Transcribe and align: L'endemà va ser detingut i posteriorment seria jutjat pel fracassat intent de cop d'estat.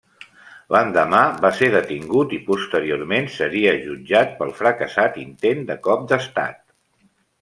L'endemà 0.75 1.19
va 1.43 1.51
ser 1.57 1.67
detingut 1.75 2.33
i 2.37 2.39
posteriorment 2.47 3.29
seria 3.35 3.75
jutjat 3.83 4.33
pel 4.41 4.55
fracassat 4.63 5.21
intent 5.29 5.63
de 5.69 5.77
cop 5.89 6.09
d'estat. 6.15 6.59